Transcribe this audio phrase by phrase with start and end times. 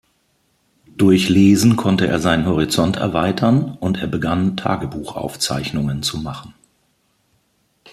[0.97, 6.55] Durch Lesen konnte er seinen Horizont erweitern, und er begann Tagebuchaufzeichnungen zu machen.